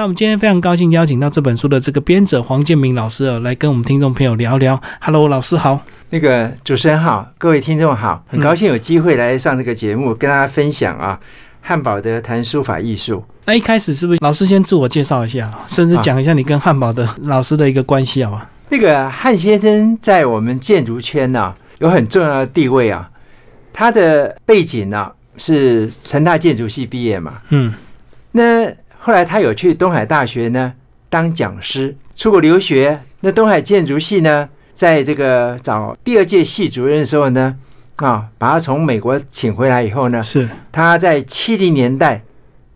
[0.00, 4.80] 那我们今天非常高兴邀请到这本书的这个编者黄建明老师哦，来跟我们听众朋友聊聊。
[4.98, 5.78] Hello，老师好。
[6.08, 11.20] 那个主持人好，各位听众好，很高兴有机会来上这个节目，跟大家分享啊，
[11.60, 13.22] 汉堡的谈书法艺术。
[13.44, 18.46] 那一开始是不是老师先自我介绍一下，甚至讲一下你跟汉堡的老师的一个关系好吗？
[18.70, 23.06] 那个汉先生在我们建筑圈呢、有很重要的地位啊。
[23.74, 27.74] 他的背景呢、是成大建筑系毕业嘛，嗯，
[28.32, 28.64] 那
[29.02, 30.74] 后来他有去东海大学呢
[31.08, 33.00] 当讲师，出国留学。
[33.20, 37.56] 那东海建筑系呢，在这个找第二届系主任的时候呢，
[37.96, 42.22] 啊，把他从美国请回来以后呢，是他在七零年代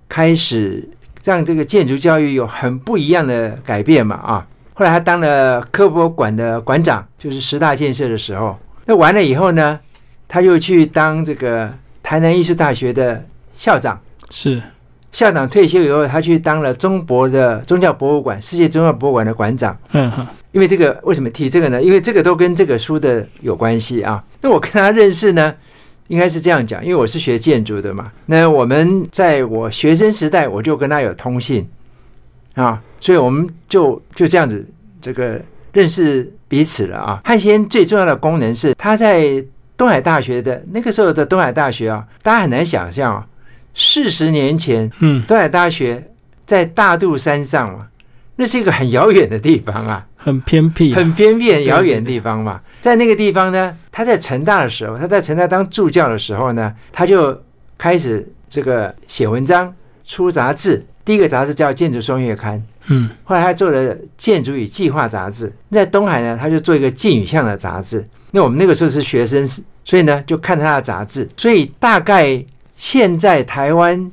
[0.09, 0.89] 开始
[1.23, 4.47] 让这个建筑教育有很不一样的改变嘛啊。
[4.73, 8.59] 后来他当了科博馆的馆长，就是十大建设的时候。
[8.87, 9.79] 那完了以后呢，
[10.27, 11.73] 他又去当这个
[12.03, 13.25] 台南艺术大学的
[13.57, 14.01] 校长。
[14.31, 14.61] 是，
[15.15, 19.75] 校长退休以后，他去当了中博的宗教博物馆、世界宗教博物馆的馆长。
[19.93, 21.81] 嗯哼，因为这个为什么提这个呢？
[21.81, 24.23] 因为这个都跟这个书的有关系啊。
[24.41, 25.55] 那我跟他认识呢，
[26.09, 28.11] 应该是这样讲，因为我是学建筑的嘛。
[28.27, 31.65] 那我们在我学生时代，我就跟他有通信
[32.55, 34.67] 啊，所以我们就就这样子
[35.01, 35.41] 这个
[35.73, 37.21] 认识彼此了啊。
[37.25, 39.45] 汉先最重要的功能是他在
[39.77, 43.27] 东海大学的那个时候的东海大学啊，大家很难想象啊，
[43.75, 46.11] 四十年前嗯，东海大学
[46.47, 47.89] 在大肚山上嘛，
[48.37, 50.07] 那是一个很遥远的地方啊。
[50.17, 52.59] 很偏僻啊、很偏僻、很遥远的地方嘛。
[52.81, 57.39] 在那个地方呢，他在成大的时候，他在成大当助教的时候呢，他就
[57.77, 60.83] 开始这个写文章、出杂志。
[61.05, 65.53] 第一个杂志叫《建筑双月刊》，嗯，后来他做了《建筑与计划》杂志。
[65.71, 68.03] 在东海呢，他就做一个近与向的杂志。
[68.31, 69.47] 那我们那个时候是学生，
[69.85, 71.29] 所以呢就看他的杂志。
[71.37, 72.43] 所以大概
[72.77, 74.11] 现在台湾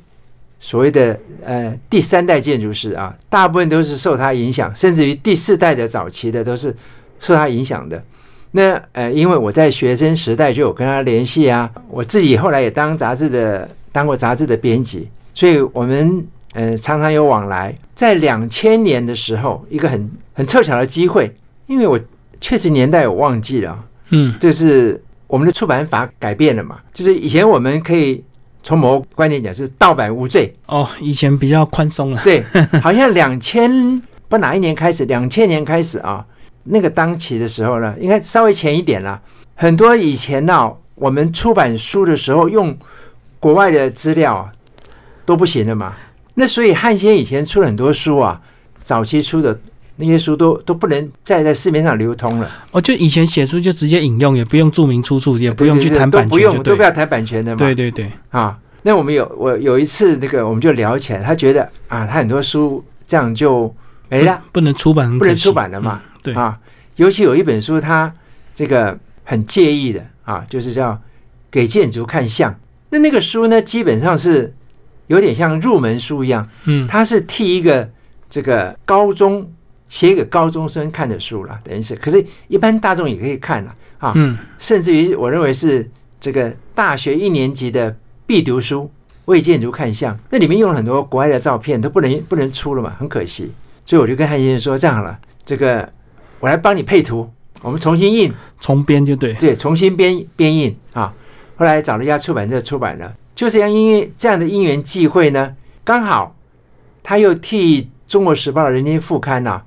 [0.60, 6.74] 所谓的呃第三代建筑师啊，大部分都是受他影响，甚至于第四代的早期的都是
[7.18, 8.02] 受他影响的。
[8.52, 17.74] 那呃，因为我在学生时代就有跟他联系啊，我自己后来也当杂志的当过杂志的编辑，所以我们呃常常有往来。
[17.94, 21.34] 在两千年的时候，一个很很凑巧的机会，
[21.66, 21.98] 因为我
[22.40, 28.22] 确实年代我忘记了啊，嗯，就是我们的出版法改变了嘛，就是以前我们可以
[28.62, 32.42] 从某观点讲是盗版无罪，哦，以前比较宽松了，对，
[32.80, 36.24] 好像两千不哪一年开始，两千年开始啊，
[36.64, 39.20] 那个当期的时候呢，应该稍微前一点啦。
[39.54, 42.76] 很多以前呢、我们出版书的时候用
[43.40, 44.52] 国外的资料啊
[45.26, 45.94] 都不行的嘛。
[46.34, 48.40] 那所以汉先以前出了很多书啊，
[48.76, 49.58] 早期出的
[49.96, 57.58] 那些书都都不能再在市面上流通了，哦，就以前写书就直接引用，也不用注明出处，也不用去对对对谈版权，都不用都不要谈版权的嘛。
[57.58, 63.72] 对对对，啊，那我们有我有一次那个我们就聊起来，他觉得啊，他很多书这样就
[64.08, 64.42] 没了。
[64.50, 66.00] 不能出版，很不能出版了嘛。
[66.04, 66.56] 嗯对，啊，
[66.96, 68.12] 尤其有一本书，他
[68.54, 70.92] 这个很介意的啊，就是叫
[71.50, 72.50] 《给建筑看相》。
[72.90, 74.54] 那那个书呢，基本上是
[75.08, 77.90] 有点像入门书一样，嗯，它是替一个
[78.30, 79.50] 这个高中
[79.92, 81.94] 写给高中生看的书了，等于是。
[81.96, 85.88] 可是，一般大众也可以看了啊，嗯，甚至于我认为是
[86.18, 87.94] 这个大学一年级的
[88.26, 88.90] 必读书，
[89.26, 90.18] 为建筑看相。
[90.30, 93.52] 那里面用了很多国外的照片，都不能不能出了嘛，很可惜。
[93.84, 95.86] 所以我就跟汉先生说，这样好了，这个
[96.40, 101.12] 我来帮你配图，我们重新印，重编就对，对，重新编编印啊。
[101.56, 105.54] 后来找了一家出版社出版了，就是像因为这样的因缘际会呢，
[105.84, 106.34] 刚好
[107.02, 109.60] 他又替《中国时报》的《人间副刊》呐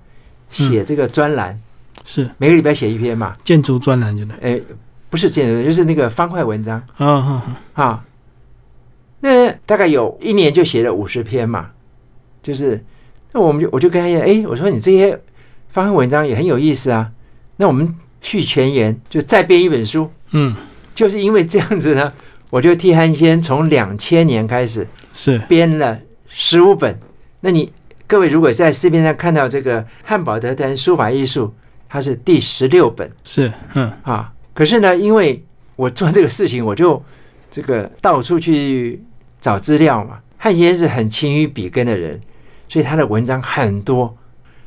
[0.55, 1.59] 写这个专栏，
[2.03, 2.29] 是。
[2.37, 4.61] 每个礼拜写一篇嘛，建筑专栏就对，哎，
[5.09, 6.81] 不是建筑，就是那个方块文章。
[6.97, 8.05] 嗯嗯嗯，啊，
[9.19, 11.69] 那大概有一年就写了五十篇嘛，
[12.41, 12.83] 就是
[13.33, 15.19] 那我们就我就跟他讲，哎，我说你这些
[15.69, 17.11] 方块文章也很有意思啊，
[17.57, 20.55] 那我们续前言，就再编一本书，嗯，
[20.93, 22.11] 就是因为这样子呢，
[22.49, 26.97] 我就替汉先从两千年开始是，编了十五本。
[27.41, 27.71] 那你
[28.07, 31.53] 各位如果在市面上看到这个汉堡德谈书法艺术，
[31.89, 33.11] 它是第十六本。
[33.23, 34.31] 是，嗯，啊。
[34.53, 35.43] 可是呢，因为
[35.75, 37.01] 我做这个事情，我就
[37.49, 39.03] 这个到处去
[39.41, 40.19] 找资料嘛。
[40.37, 42.21] 汉先生是很勤于笔耕的人，
[42.69, 44.15] 所以他的文章很多，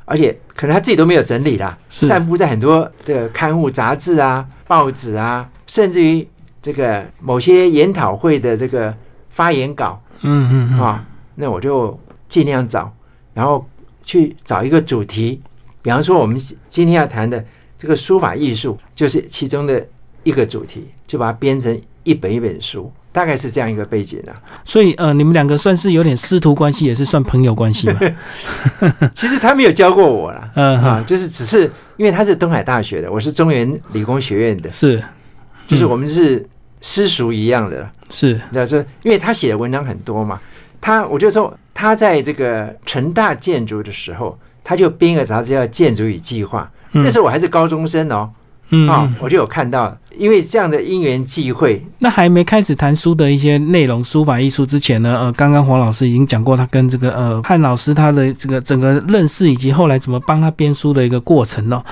[0.04, 6.26] 而且可能他自己都没有整理啦，散布在很多这个刊物、杂志啊、报纸啊，甚至于
[6.60, 8.92] 这个某些研讨会的这个
[9.30, 11.04] 发言稿嗯嗯嗯，啊。
[11.36, 11.96] 那我就
[12.26, 12.92] 尽量找，
[13.38, 13.64] 然后
[14.02, 15.40] 去找一个主题，
[15.80, 16.36] 比方说我们
[16.68, 17.44] 今天要谈的
[17.78, 19.86] 这个书法艺术，就是其中的
[20.24, 24.32] 一个主题，就把它编成一本一本书，大大概是这样一个背景啊。
[24.64, 27.98] 所以呃，你们两个算是有点师徒关系，也是算朋友关系嘛。
[29.12, 35.02] 其实他没有教过我啦，嗯啊，就是只是因为他是东海大学的，我是中原理工学院的，是
[35.66, 36.46] 就是我们是
[36.80, 37.90] 师叔一样的。
[38.10, 40.40] 是你知道说，因为他写的文章很多嘛，
[40.80, 46.70] 他我就说他在这个成大建筑的时候，他就编一个杂志叫《建筑与计划》，
[47.02, 48.30] 那时候我还是高中生哦，
[48.70, 48.88] 嗯。
[48.88, 61.82] 哦，我就有看到，因为这样的因缘际会，那还没开始谈书的一些内容，书法艺术之前呢，呃，刚刚黄老师已经讲过他跟这个呃汉老师他的这个整个认识，以及后来怎么帮他编书的一个过程哦。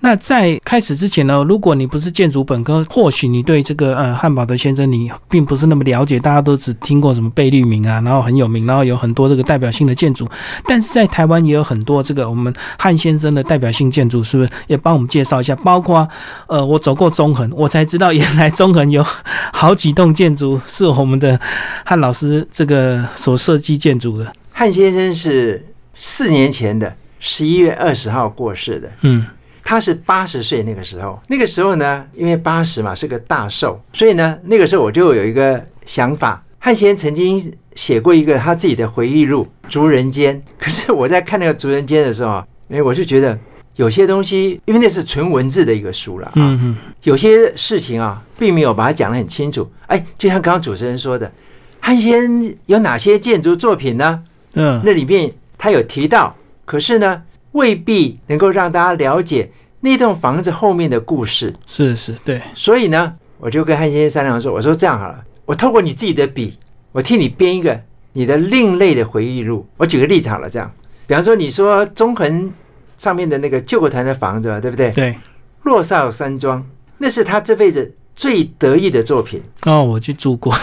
[0.00, 10.28] 那在开始之前呢，如果你不是建筑本科，或许你对这个呃汉堡的先生你并不是那么了解，大家都只听过什么贝聿铭啊，然后很有名，然后有很多这个代表性的建筑，
[10.66, 15.54] 但是在台湾也有很多这个我们汉先生的代表性建筑，是不是也帮我们介绍一下？
[15.56, 16.08] 包括
[16.48, 19.04] 呃，我走过中横，我知道原来中横有
[19.52, 21.38] 好几栋建筑是我们的
[21.84, 24.32] 汉老师这个所设计建筑的。
[24.52, 25.64] 汉先生是
[25.98, 29.26] 四年前的十一月二十号过世的，嗯
[29.68, 36.40] 他是八十岁那个时候，那个时候呢，因为八十嘛是个大寿，所以呢，那个时候我就有一个想法。
[36.58, 43.36] 汉先生曾经写过一个他自己的回忆录《竹人间》，可是我在看那个《竹人间》的时候啊，哎，我就觉得
[43.76, 49.70] 有些东西，因为那是纯文字的一个书了啊，嗯嗯有些事情啊，并没有把它讲得很清楚。
[49.86, 51.30] 哎，就像刚刚主持人说的，
[51.78, 54.22] 汉先生有哪些建筑作品呢？
[54.54, 56.34] 嗯那里面他有提到，
[56.64, 59.50] 可是呢，未必能够让大家了解
[59.80, 61.54] 那栋房子后面的故事。
[61.66, 66.56] 是是，对，所以呢，我就跟汉先生商量说：“我说这样好了，我透过你自己的笔，
[66.92, 67.78] 我替你编一个
[68.14, 69.66] 你的另类的回忆录。
[69.76, 70.72] 我举个例子好了，这样，
[71.06, 72.50] 比方说你说中横
[72.98, 74.90] 上面的那个救国团的房子嘛，对不对？
[74.90, 75.16] 对。
[75.62, 76.64] 洛少山庄，
[76.98, 80.54] 那是他这辈子最得意的作品哦，我去住过，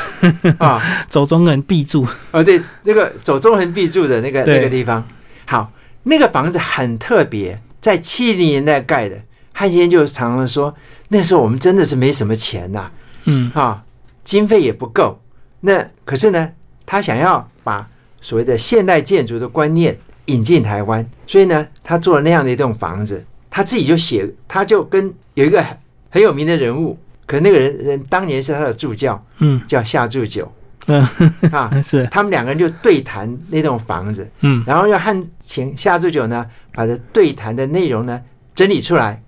[0.57, 0.81] 啊。
[1.09, 2.07] 走中人必住。
[2.31, 5.05] 哦，对，那个走中横必住的那个那个地方，
[5.45, 5.71] 好，
[6.03, 9.17] 那个房子很特别，在七零年代盖的。
[9.51, 10.73] 汉先生就常常说，
[11.09, 12.89] 那时候我们真的是没什么钱呐、
[13.25, 13.83] 嗯啊，
[14.23, 15.19] 经费也不够。
[15.59, 16.49] 那可是呢，
[16.85, 17.87] 他想要把
[18.19, 25.77] 所谓的现代建筑的观念引进台湾，所以呢，他做了那样的一栋房子，他自己就写，他就跟有一个很
[26.09, 29.61] 很有名的人物，可能那个人人当年是他的助教，嗯。
[29.67, 30.51] 叫夏祝久
[30.87, 31.05] 嗯，
[31.51, 31.69] 啊。
[31.83, 32.05] 是。
[32.07, 34.63] 他们两个人就对谈那栋房子，嗯。
[34.65, 38.21] 然后要汉请夏祝久呢把这对谈的内容呢
[38.55, 39.21] 整理出来。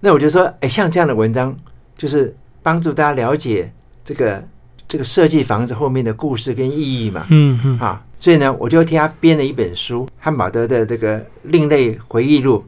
[0.00, 1.56] 那我就说，哎，像这样的文章，
[1.96, 3.72] 就是帮助大家了解
[4.04, 4.44] 这个
[4.86, 7.78] 这个设计房子后面的故事跟意义嘛，嗯嗯。
[7.78, 12.64] 啊，所以呢，我就替他编了一本书，汉堡德的这个另类回忆录，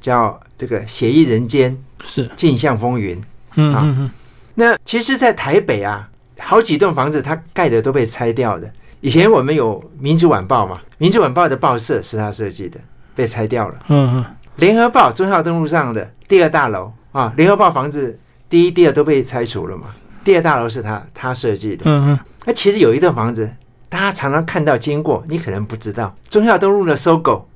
[0.00, 3.16] 叫这个《写意人间，是镜像风云》。
[3.54, 4.10] 嗯嗯嗯
[4.56, 6.08] 那其实，在台北啊，
[6.40, 8.68] 好几栋房子它盖的都被拆掉的。
[9.00, 12.80] 以前我们有《民主晚报》嘛，《民主晚报》的报社是他设计的，
[13.14, 13.78] 被拆掉了。
[13.90, 14.24] 嗯嗯
[14.56, 19.94] 联合报中孝东路上的第二大楼啊，联合报房子第一、第二都被拆除了嘛，
[20.24, 21.84] 第二大楼是他他设计的。
[21.84, 23.48] 嗯嗯那其实有一栋房子，
[23.90, 27.46] 大家常常看到经过，你可能不知道，中孝东路的搜狗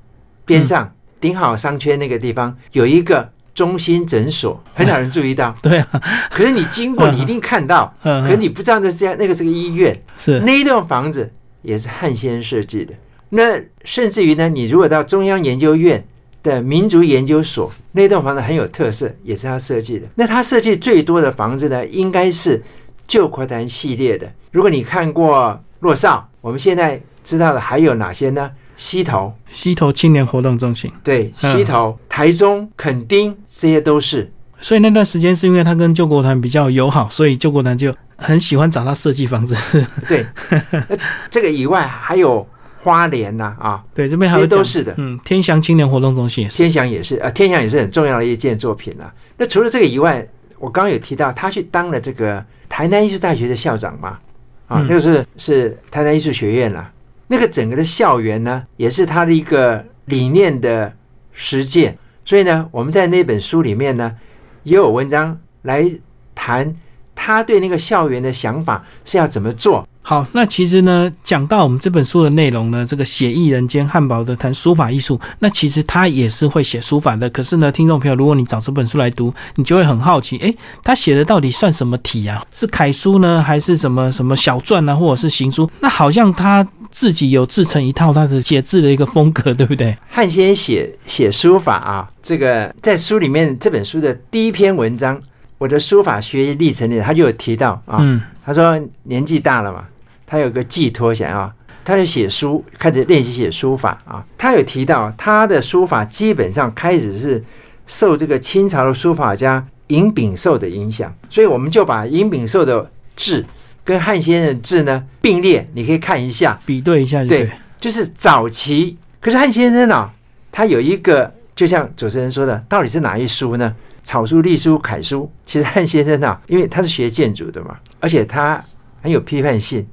[0.45, 5.55] 边上顶好商圈那个地方有一个中心诊所， 很少人注意到。
[5.61, 12.93] 对啊，可是你经过，你 一定看到，嗯可是你不知道那是那个是个医院，是那一栋房子也是汉先生设计的。
[13.29, 16.05] 那甚至于呢，你如果到中央研究院
[16.43, 20.07] 的民族研究所，那栋房子很有特色，也是他设计的。
[20.15, 22.61] 那他设计最多的房子呢，应该是
[23.07, 24.31] 旧国坛系列的。
[24.51, 28.51] 如果你看过洛少，我们现在知道的还有哪些呢？
[28.75, 30.91] 溪头，溪头青年活动中心。
[31.01, 34.29] 对，嗯溪头、台中、垦丁，这些都是。
[34.59, 39.55] 所以那段时间是因为他跟救国团比较友好，所以救国团就很喜欢找他设计房子。
[40.09, 40.25] 对，
[40.71, 40.97] 那
[41.29, 42.45] 这个以外还有
[42.81, 46.57] 花莲呐啊 对，这边还有都是的嗯，天祥青年活动中心也是。
[46.57, 49.13] 天祥也是，啊，天祥也是很重要的一件作品啊。
[49.37, 50.27] 那除了这个以外，
[50.57, 54.17] 我刚刚有提到，他去当了这个台南艺术大学的校长嘛，
[54.67, 56.91] 啊，嗯那个是是台南艺术学院啦。
[57.27, 60.93] 那个整个的校园呢，也是他的一个理念的
[61.33, 61.97] 实践。
[62.23, 64.15] 所以呢，我们在那本书里面呢，
[64.63, 65.89] 也有文章来
[66.33, 66.75] 谈
[67.13, 69.87] 他对那个校园的想法是要怎么做。
[70.07, 77.27] 好，那其实呢，讲到我们这本书的内容呢，这个写意人间汉堡的谈书法艺术，那其实他也是会写书法的。
[77.31, 82.45] 可是呢，听众朋友，如果你找这本书来读，你就会很好奇，诶，他写的到底算什么体啊？
[82.51, 85.67] 是楷书呢，还是什么什么小篆啊，或者是行书？
[85.79, 89.97] 那好像他自己有自成一套他的写字的一个风格，对不对？
[90.11, 95.19] 汉先生写写书法啊，这个在书里面这本书的第一篇文章，
[95.57, 99.83] 我的书法学习历程里，他就有提到啊，嗯他说年纪大了嘛，
[100.25, 101.53] 他有个寄托想要，
[101.83, 104.25] 他就写书，开始练习写书法啊。
[104.37, 107.43] 他有提到他的书法基本上开始是
[107.87, 113.45] 受这个清朝的书法家尹炳寿的影响，所以我们就把尹炳寿的字
[113.83, 118.97] 跟汉先生的字呢并列，你可以看一下，比对一下就对，就是早期。
[119.19, 120.11] 可是汉先生啊，
[120.51, 123.75] 他有一个，就像主持人说的，到底是哪一书呢？
[124.03, 125.31] 草书、隶书、楷书。
[125.45, 128.63] 其实汉先生啊，因为他是学建筑的嘛，而且他
[129.01, 129.85] 很有批判性，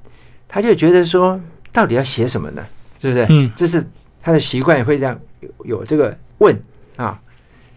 [0.53, 1.41] 他就觉得说，
[1.73, 2.63] 到底要写什么呢？
[3.01, 3.27] 是不是？
[3.31, 3.83] 嗯，这是
[4.23, 6.55] 他的习惯，会这样有有这个问
[6.97, 7.19] 啊。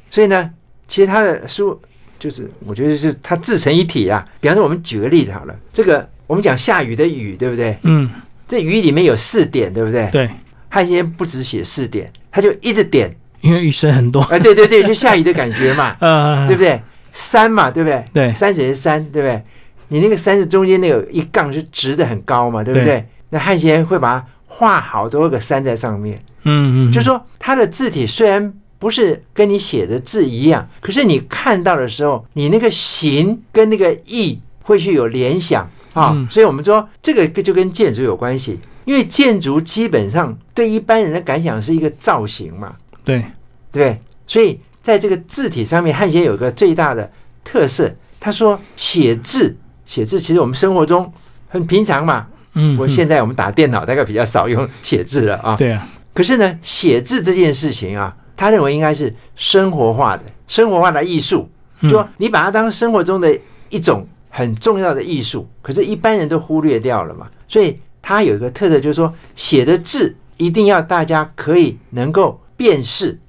[0.10, 0.52] 所以呢，
[0.88, 1.80] 其实他的书
[2.20, 4.28] 就是，我觉得是他自成一体啊。
[4.42, 7.78] 比方说，我们举个例子好了，这个我们讲下雨的雨，对不对？
[7.84, 8.10] 嗯，
[8.48, 10.10] 这雨里面有四点，对不对？
[10.12, 10.30] 对，
[10.68, 16.82] 汉先生不只写四点，他就一直点，因为雨水很多，啊，对对对，就下雨的感觉嘛，呃， 对不对？
[17.14, 18.04] 山嘛，对不对？
[18.14, 19.42] 对山水是山，对不对？
[19.88, 22.86] 你那个山字中间那个一杠是直的很高嘛，对不对？
[22.86, 36.12] 对那汉贤会把它画好多个山在上面，嗯嗯，就说它的字体虽然不是跟你写的字一样，可是你看到的时候，你那个形跟那个意会去有联想啊。
[36.14, 43.26] 嗯所以我们说这个就跟建筑有关系，因为建筑基本上对一般人的感想是一个造型嘛，对，
[43.72, 44.00] 对？
[44.28, 47.12] 所以在这个字体上面，汉贤有个最大的
[47.44, 51.12] 特色，他说写字，写字其实我们生活中
[51.48, 52.28] 很平常嘛。
[52.54, 55.56] 嗯，我嗯现在我们打电脑大概比较少用写字了啊。
[55.58, 61.50] 对啊，可是呢，写字这件事情啊，他认为应该是生活化的、生活化的艺术，
[61.82, 63.38] 就嗯说你把它当生活中的
[63.70, 67.28] 一种很重要的艺术，可是一般人都忽略掉了嘛。
[67.48, 73.20] 所以他有一个特色，就是说写的字一定要大家可以能够辨识。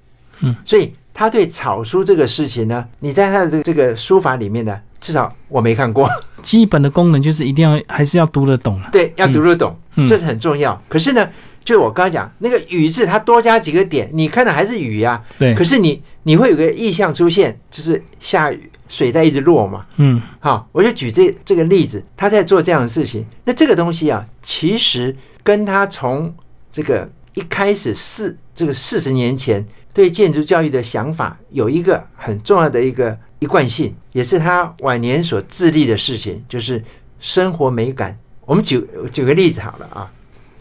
[0.40, 6.08] 嗯，所以他对草书这个事情呢，你在他的这个这个书法里面呢，至少我没看过。
[6.42, 10.80] 基本的功能就是一定要还是要读得懂啊，对，要读得懂，嗯这是很重要。
[10.88, 11.28] 可是呢，
[11.64, 19.82] 就我刚刚讲那个雨字，它多加几个点，你看的还是雨呀、对可，是你你会有个意象出现，就是下雨，水在一直落嘛。
[19.96, 23.26] 嗯好，我就举这这个例子，他在做这样的事情。
[23.44, 26.32] 那这个东西啊，其实跟他从
[26.70, 36.84] 这个一开始四这个四十年前对建筑教育的想法有一个很重要的一个一贯性，也是他晚年所致力的事情，就是
[37.18, 38.14] 生活美感。
[38.44, 40.12] 我们举举个例子好了啊，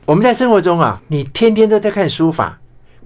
[0.06, 2.58] 我们在生活中啊，你天天都在看书法，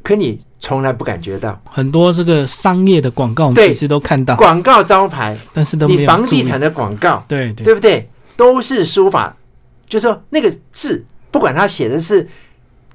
[0.04, 8.08] 可你从来不感觉到很多这个商业的广告我们对其实都看到，广告招牌，但是都没你有注意房地产的广告，对对对不对？
[8.38, 9.36] 都是书法，
[9.88, 12.30] 就是说那个字，不管他写的是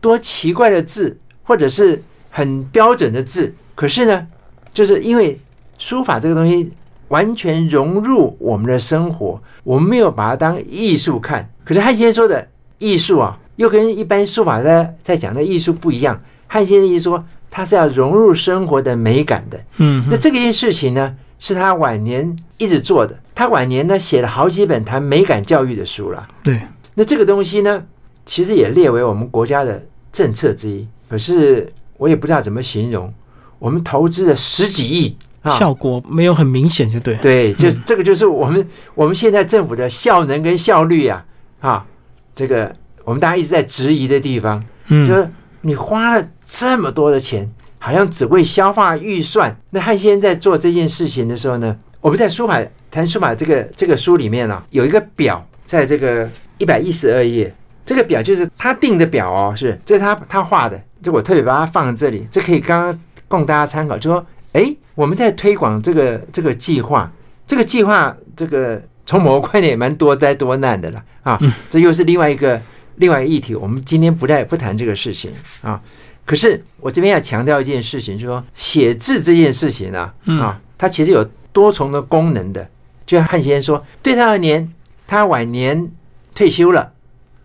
[0.01, 2.01] 多奇怪的字，或者是
[2.37, 4.27] 很标准的字，可是呢，
[4.73, 5.39] 就是因为
[5.79, 6.73] 书法这个东西
[7.07, 11.49] 完全融入我们的生活，我们没有把它当艺术看。
[11.63, 12.49] 可是汉先生说的
[12.79, 16.21] 艺术啊，又跟一般书法在在讲的艺术不一样。
[16.49, 19.61] 汉先生一说，他是要融入生活的美感的。
[19.77, 23.17] 嗯那这件事情呢，是他晚年一直做的。
[23.33, 26.27] 他晚年呢写了好几本谈美感教育的书了。
[26.43, 26.61] 对，
[26.95, 27.85] 那这个东西呢，
[28.27, 30.89] 其实也列为我们国家的政策之一。
[31.09, 31.69] 可是
[32.05, 33.11] 我也不知道怎么形容，
[33.59, 41.25] 我们投资了十几亿啊，效果没有很明显就对，对，就是这个就是我们我们现在政府的效能跟效率啊
[41.61, 41.87] 啊，
[42.35, 42.71] 这个
[43.05, 44.63] 我们大家一直在质疑的地方。
[44.89, 45.31] 嗯就嗯是
[45.63, 49.57] 你花了这么多的钱，好像只为消化预算。
[49.71, 57.51] 那汉先生在做这件事情的时候呢，我们在书法谈书法这个这个书里面啊，有一个表，在这个一百一十二页，
[57.87, 67.13] 这个表就是他定的表哦，是这是他他画的，这我特别把它放在这里，这可以刚刚供大家参考，就说，哎，我们在推广这个这个计划，
[67.47, 71.39] 这个计划这个从某个观点也蛮多灾多难的了啊，
[71.71, 72.61] 这又是另外一个。
[72.99, 75.33] 另外一个议题，我们今天不再不谈这个事情
[75.63, 75.83] 啊。
[76.25, 82.65] 可是我这边要强调一件事情，就是说写字这件事情啊，嗯啊，它其实有多重的功能的。
[83.05, 84.73] 就像汉先生说，对他而言，
[85.09, 85.91] 他晚年
[86.37, 86.93] 退休了，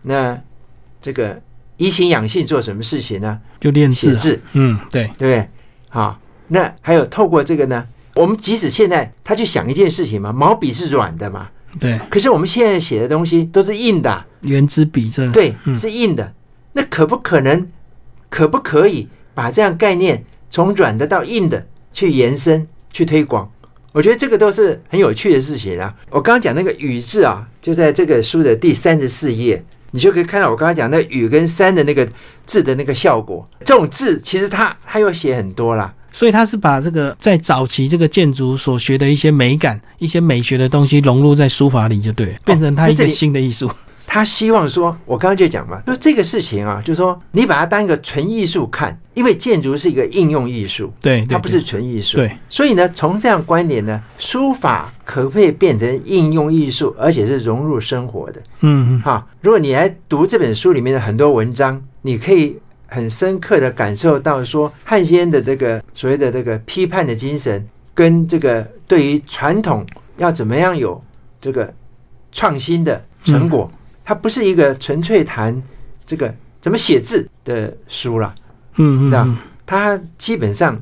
[0.02, 0.40] 那
[1.02, 1.42] 这个
[1.80, 3.38] 怡情养性做什么事情呢？
[3.58, 5.48] 就练字啊，写字，嗯对，对不对？
[5.88, 7.82] 好，那还有透过这个呢，
[8.14, 11.48] 我们即使现在他去想一件事情嘛，毛笔是软的嘛，
[11.80, 16.30] 对，可是我们现在写的东西都是硬的啊、圆珠笔这，对，嗯是硬的。
[16.74, 17.66] 那可不可能？
[18.28, 23.50] 可不可以把这样概念从软的到硬的去延伸、去推广？
[23.90, 25.92] 我觉得这个都是很有趣的事情啊。
[26.10, 29.60] 我刚刚讲那个“语”字啊，就在这个书的第三十四页，
[29.92, 32.08] 你就可以看到我刚才讲那“雨”跟“山”的那个
[32.46, 33.48] 字的那个效果。
[33.64, 43.70] 这种字其实它它又写很多啦，所以他是把这个在早期这个建筑所学的一些美感、一些美学的东西融入在书法里，就对，变成他一个新的艺术。
[44.12, 52.16] 他希望说，我刚刚就讲嘛，就这个事情啊，就是说你把它当一个纯艺术看，因为建筑是一个应用艺术，对，它不是纯艺术。
[52.16, 58.42] 对，所以呢，从这样观点呢，书法可不可以变成应用艺术，而且是融入生活的？
[58.62, 67.64] 嗯嗯哈，如果你来读这本书里面的很多文章，你可以很深刻的感受到说汉先生的这个所谓的这个批判的精神，
[67.94, 69.86] 跟这个对于传统
[70.16, 71.00] 要怎么样有
[71.40, 71.72] 这个
[72.32, 73.70] 创新的成果，
[74.10, 75.56] 它不是一个纯粹谈
[76.04, 78.34] 这个怎么写字的书啦，
[78.74, 80.76] 嗯嗯，这样嗯他基本上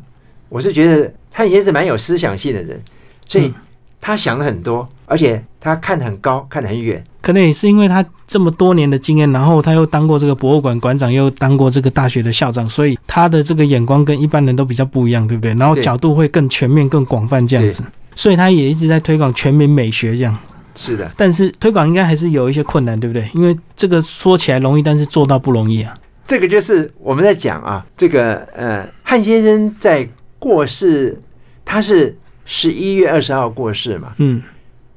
[0.49, 2.83] 我是觉得他以前是蛮有思想性的人，
[3.27, 3.55] 所以嗯
[4.01, 7.05] 他想的很多，而且他看得很高，看得很远。
[7.21, 15.53] 可能也是因为他这么多年的经验，然后他又当过这个博物馆馆长，又当过这个大学的校长，所以他的这个眼光跟一般人都比较不一样，对不对？
[15.53, 17.83] 然后角度会更全面、更广泛这样子，
[18.17, 20.35] 所以他也一直在推广全民美学这样。
[20.79, 23.29] 是的，但是推广应该还是有一些困难，对不对？
[23.35, 25.93] 因为这个说起来容易，但是做到不容易啊。
[26.25, 30.09] 这个就是我们在讲啊，这个呃，汉先生在
[30.39, 31.19] 过世，
[31.65, 34.13] 他是十一月二十号过世嘛。
[34.19, 34.41] 嗯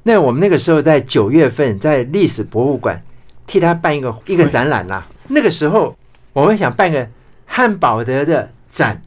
[0.04, 3.02] 那我们那个时候在九月份在历史博物馆
[3.46, 5.04] 替他办一个一个展览啦。
[5.28, 5.96] 那个时候
[6.32, 7.08] 我们想办个
[7.44, 9.02] 汉堡德的展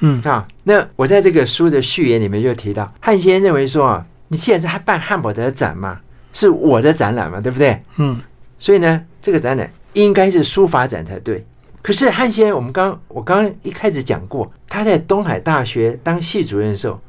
[0.00, 0.46] 嗯啊。
[0.64, 6.00] 那我在这个书的序言里面就提到，汉先生认为说啊，你既然是办汉堡德的展嘛，
[6.38, 7.82] 是我的展览嘛，对不对？
[7.96, 8.20] 嗯
[8.60, 11.44] 所以呢，这个展览应该是书法展才对。
[11.82, 17.00] 可是汉先，我们刚我刚刚一开始讲过，他在东海大学当系主任的时候，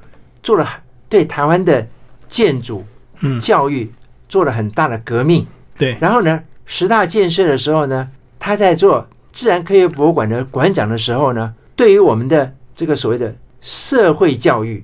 [0.41, 0.67] 做了
[1.07, 1.87] 对台湾的
[2.27, 2.83] 建筑
[3.19, 3.91] 嗯，教育
[4.27, 5.45] 做了很大的革命。
[5.77, 8.09] 对，然后呢，十大建设的时候呢，
[8.39, 14.83] 他在做自然科学博物馆的馆长的时候呢，对于我们的这个所谓的社会教育，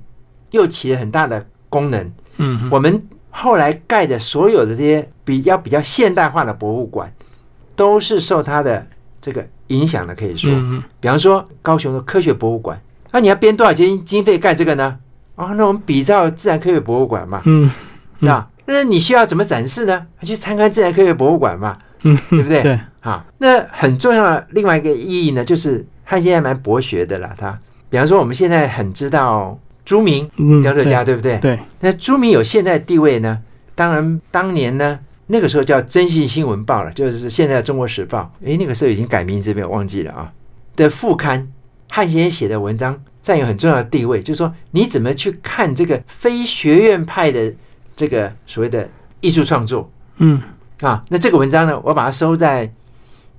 [0.52, 2.14] 又起了很大的功能。
[2.38, 3.02] 嗯我们
[3.38, 7.12] 后来盖的所有的这些比较比较现代化的博物馆，
[7.75, 8.88] 都是受他的
[9.22, 14.98] 这个影响的，可以说，嗯比方说高雄的科学博物馆，那你要编多少钱经费盖这个呢？
[15.36, 17.70] 啊，那我们比照自然科学博物馆嘛，嗯
[18.22, 18.50] 是吧？
[18.68, 20.07] 那你需要怎么展示呢？
[20.22, 22.62] 去参观自然科学博物馆嘛，嗯，对不对？
[22.62, 27.36] 对，啊，那很重要的另外一个意义呢，就是汉先生蛮博学的啦。
[27.38, 31.38] 他，比方说我们现在很知道朱明嗯，雕塑家，对不对？
[31.38, 33.40] 对，那朱明有现在地位呢？
[33.76, 38.32] 当然，当年呢，那个时候叫《征信新闻报》了，就是现在的《中国时报》。
[38.46, 40.32] 诶，那个时候已经改名字，没有忘记了啊。
[40.76, 41.48] 的副刊，
[41.90, 47.54] 汉先生写的文章占有很重要的地位，就是说你怎么去看这个非学院派的
[47.96, 48.90] 这个所谓的
[49.22, 50.42] 艺术创作嗯
[50.82, 51.04] 啊？
[51.10, 52.72] 那这个文章呢，我把它收在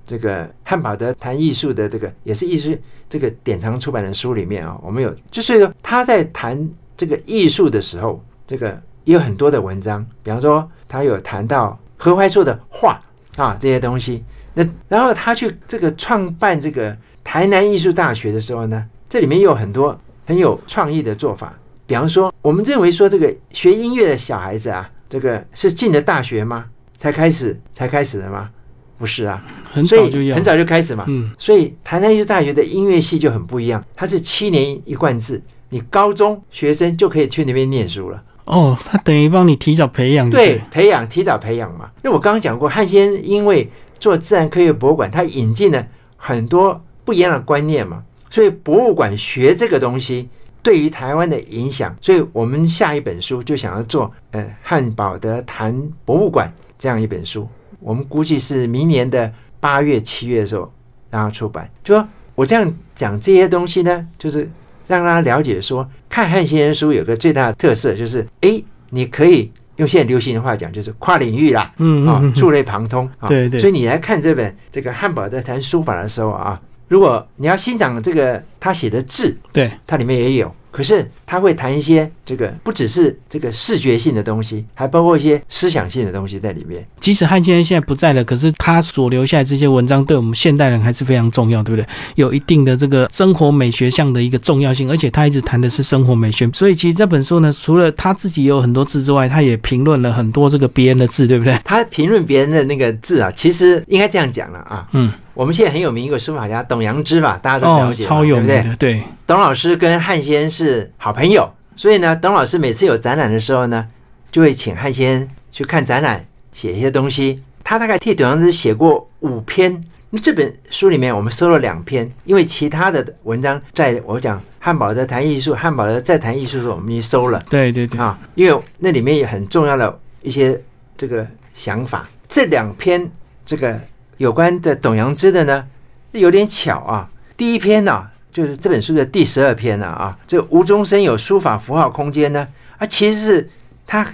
[0.07, 2.75] 这个汉堡德谈艺术的这个也是艺术
[3.09, 8.69] 这个典藏出版的书里面啊，我们有，就是说他在谈这个艺术的时候，这个
[9.03, 12.99] 也有很多的文章，比方说他有谈到何怀硕的画
[13.35, 14.23] 啊这些东西。
[14.53, 21.53] 那然后他去这个创办这个台南艺术大学的时候呢，这里面有很多很有创意的做法。
[21.85, 26.65] 比方说，我们认为说这个学音乐的小孩子啊，这个是进了大学吗？
[26.97, 28.49] 才开始才开始的吗？
[28.97, 31.05] 不是啊，很所早就要，以很早就开始嘛。
[31.07, 38.23] 嗯所以台南艺术大学的音乐系就很不一样，它是七年一贯制，你高中学生就可以去那边念书了。
[38.45, 41.89] 哦，他等于帮你提早培养，对对，，培养提早培养嘛。
[42.01, 50.29] 那我刚刚讲过，汉先因为做自然科学博物馆，他引进了很多不一样的观念嘛，所以博物馆学这个东西
[50.63, 57.45] 对于台湾的影响，所以我们下一本书就想要做呃汉堡的谈博物馆这样一本书，
[57.87, 60.69] 我们估计是明年的八月七月的时候
[61.09, 61.69] 让它出版。
[61.85, 64.49] 就说我这样讲这些东西呢，就是
[64.87, 73.29] 让大家了解说，看汉先生书有个最大的特色就是，诶，你可以用现在流行的话讲，就是跨领域啦，啊、嗯嗯嗯触类旁通啊。
[73.29, 86.85] 对对所以你来看这本这个汉堡在谈书法的时候啊，如果你要欣赏这个他写的字，对，它里面也有，可是他会谈一些这个不只是这个视觉性的东西，还包括一些思想性的东西在里面。
[86.99, 91.87] 即使汉先生现在不在了，可是他所留下来这些文章，对我们现代人还是非常重要，对不对？
[92.15, 96.45] 有一定的这个生活美学上的一个重要性，而且他一直谈的是生活美学。
[96.53, 101.57] 所以其实这本书呢，除了他自己有很多字之外，他也评论了很多这个别人的字，对不对？
[101.63, 104.85] 他评论别人的那个字啊，其实应该这样讲了啊。
[104.91, 108.69] 嗯，我们现在很有名一个书法家董阳之吧，大家都了哦，解嘛，超有名对不对？
[108.69, 113.87] 的，对，董老师跟汉先生是好朋友，所以呢，董老师每次有展览的时候呢，
[114.31, 117.41] 就会请汉先去看展览，写一些东西。
[117.63, 130.59] 他大概替董阳之写过五篇那这本书里面我们收了两篇，因为其他的文章在我讲汉堡的谈艺术，汉堡的在谈艺术的时候，我们已经收了对对对，啊，因为那里面有很重要的一些
[130.95, 132.07] 这个想法。
[132.29, 133.09] 这两篇
[133.45, 133.77] 这个
[134.15, 135.67] 有关的董阳之的呢，
[136.13, 137.09] 有点巧啊。
[137.35, 140.15] 第一篇呢、就是这本书的第十二篇了啊。
[140.27, 142.47] 这个吴中生有书法符号空间呢，
[142.77, 143.49] 啊，其实是
[143.87, 144.07] 他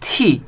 [0.00, 0.40] 替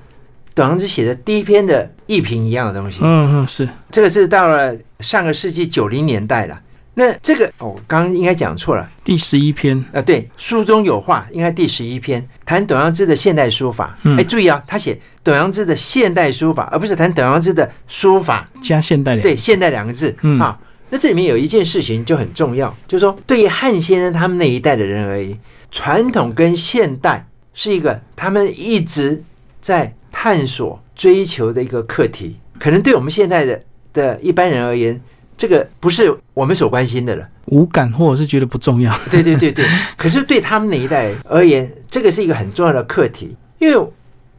[0.54, 3.00] 董阳之写的第一篇的艺评一样的东西。
[3.02, 6.58] 嗯嗯是，这个是到了上个世纪九零年代了。
[6.94, 8.88] 那这个哦，刚刚应该讲错了。
[9.04, 13.96] 第十一篇，啊，对，书中有话，应该第十一篇谈董阳之的现代书法。
[14.04, 18.48] 嗯哎，注意啊，他写董阳之的现代书法，而不是谈董阳之的书法。
[18.62, 20.16] 加现代两对，现代两个字。
[20.22, 20.58] 嗯啊，
[20.90, 25.38] 那这里面有一件事情就很重要，就是说，对于汉先生他们那一代的人而言，
[25.70, 29.22] 传统跟现代是一个他们一直
[29.61, 32.37] 在探索、追求的一个课题。
[32.59, 35.01] 可能对我们现在的的一般人而言，
[35.37, 37.29] 这个不是我们所关心的了。
[37.46, 38.94] 无感或者是觉得不重要。
[39.11, 39.64] 对对对对，
[39.96, 43.37] 可是对他们那一代而言，这个是一个很重要的课题。
[43.59, 43.88] 因为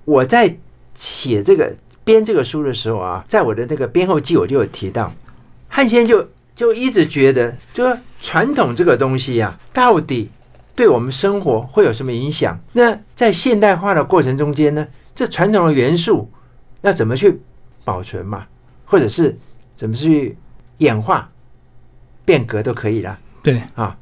[0.05, 0.53] 我在
[0.95, 5.13] 写这个编这个书的时候啊，在我的那个编后记我就有提到，
[5.67, 6.27] 汉先生就
[6.59, 10.29] 就一直觉得，就说传统这个东西呀、到底
[10.75, 12.59] 对我们生活会有什么影响？
[12.73, 16.29] 那在现代化的过程中间呢，这传统的元素
[16.81, 17.39] 要怎么去
[17.85, 18.45] 保存嘛，
[18.83, 19.39] 或者是
[19.77, 20.35] 怎么去
[20.79, 21.29] 演化、
[22.25, 23.17] 变革都可以啦。
[23.41, 23.95] 对，啊，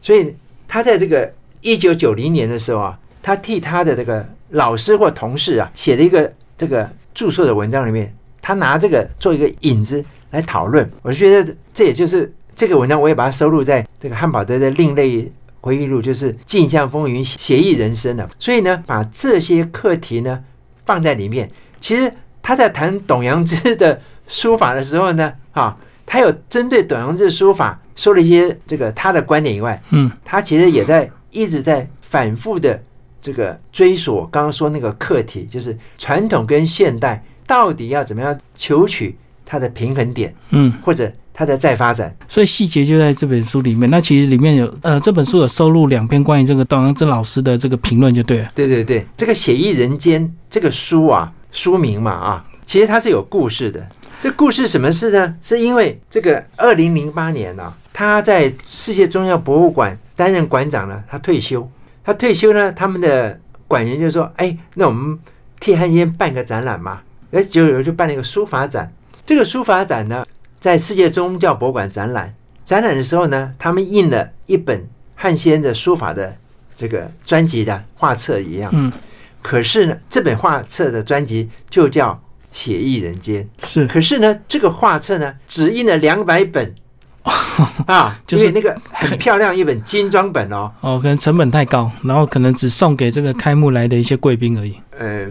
[0.00, 0.34] 所以
[0.66, 10.90] 他在这个一九九零年的时候啊，他替他的这个老师或同事啊写了一个这个著述的文章里面，他拿这个做一个引子来讨论。
[11.02, 18.28] 我觉得这也就是这个文章，我也把它收录在这个汉堡德的另类回忆录，就是《镜像风云写意人生》了。
[18.38, 20.42] 所以呢，把这些课题呢
[20.86, 22.12] 放在里面，其实
[22.42, 32.82] 他在谈董阳之的书法的时候呢，啊，他有针对董阳之书法说了一些这个他的观点以外，嗯他其实也在一直在反复的
[33.20, 39.16] 这个追索刚刚说那个课题，就是传统跟现代到底要怎么样求取
[39.50, 42.14] 它的平衡点，嗯，或者它的再发展。
[42.28, 43.90] 所以细节就在这本书里面。
[43.90, 48.48] 那其实里面有呃，这本书有收录两篇关于这个董阳之老师的这个评论，就对了。
[48.54, 53.84] 对对对，这个《写意人间》这个书啊，书名嘛啊，其实它是有故事的。
[54.22, 55.34] 这故事什么事呢？
[55.42, 61.68] 是因为这个二零零八年啊，他在世界中央博物馆担任馆长呢，他退休。
[62.04, 63.36] 他退休呢，他们的
[63.66, 65.18] 馆员就说：“哎，那我们
[65.58, 67.00] 替汉先办个展览嘛。”
[67.32, 68.92] 哎，就有就办了一个书法展。
[69.30, 70.26] 这个书法展呢，
[70.58, 72.34] 在世界宗教博物馆展览。
[72.64, 76.36] 展览的时候呢，他们印了一本汉先的书法的
[76.74, 78.68] 这个专辑的画册一样。
[78.74, 78.92] 嗯，
[79.40, 82.10] 可是呢，这本画册的专辑就叫
[82.50, 83.48] 《写意人间》。
[83.68, 86.74] 是，可是呢，这个画册呢，只印了两百本
[87.86, 94.74] 啊，就是那个很漂亮一本精装本哦，哦，可能成本太高，然后可能只送给这个开幕来的一些贵宾而已。
[94.98, 95.28] 呃，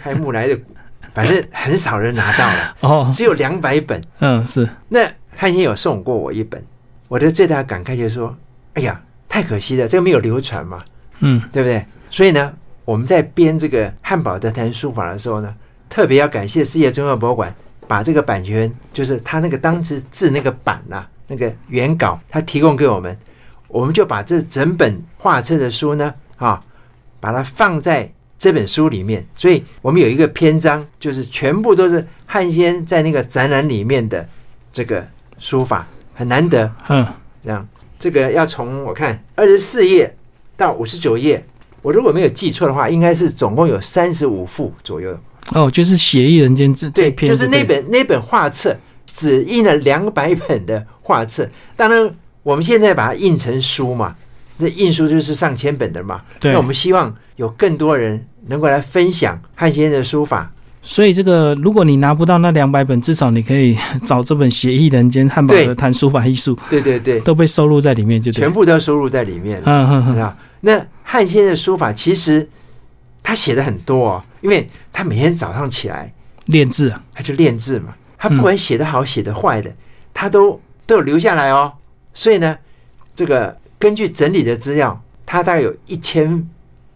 [0.00, 0.56] 开幕来的，
[1.14, 4.00] 反正很少人拿到了，哦，只有两百本。
[4.20, 5.00] 嗯，是，那
[5.36, 6.64] 汉先有送过我一本，
[7.08, 8.36] 我的最大感慨就是说，
[8.74, 10.82] 哎呀，太可惜了，这个没有流传嘛，
[11.20, 11.84] 嗯对不对？
[12.10, 12.52] 所以呢，
[12.84, 15.54] 我们在编这个汉堡的谈书法的时候呢，
[15.88, 17.54] 特别要感谢世界中央博物馆，
[17.86, 23.16] 把这个版权，就是他那个当时制那个版呐、那个原稿，他提供给我们，
[23.68, 26.60] 我们就把这整本画册的书呢，啊，
[27.20, 29.24] 把它放在这本书里面。
[29.36, 34.26] 所以我们有一个篇章，就是全部都是汉先在那个展览里面的
[34.72, 35.06] 这个
[35.38, 36.68] 书法，很难得。
[36.88, 37.06] 嗯，
[37.44, 40.16] 这样，这个要从我看二十四页
[40.56, 41.44] 到五十九页，
[41.82, 45.16] 我如果没有记错的话，应该是总共有三十五幅左右。
[45.52, 47.62] 哦，就是《写意人间》这这对，篇，就是那。
[47.64, 48.76] 本那本画册
[49.12, 54.16] 只印了两百本的画册，当然我们现在把它印成书嘛，
[54.60, 56.20] 那印书就是上千本的嘛。
[56.38, 60.52] 对那我们希望有更多人能够来分享汉先生的书法。
[60.82, 68.32] 所以这个，如果你拿不到那两百本，至少你可以找这本《写意人间》汉堡的谈书法艺术，对对对，都被收录在里面，就。
[68.32, 69.62] 全部都收录在里面。
[69.66, 72.48] 嗯嗯那汉先生的书法其实
[73.22, 76.10] 他写的很多哦，因为他每天早上起来
[76.46, 79.70] 练字啊，他就练字嘛，他不管写的好写的坏的，
[80.14, 81.70] 他都都有留下来哦。
[82.14, 82.56] 所以呢，
[83.14, 86.48] 这个根据整理的资料，它大概有一千